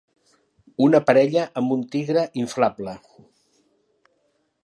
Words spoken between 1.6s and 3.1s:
amb un tigre inflable.